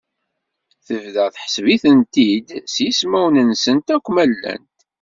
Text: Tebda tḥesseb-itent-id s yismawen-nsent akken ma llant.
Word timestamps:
Tebda 0.85 1.25
tḥesseb-itent-id 1.33 2.47
s 2.73 2.75
yismawen-nsent 2.85 3.87
akken 3.95 4.11
ma 4.13 4.25
llant. 4.31 4.71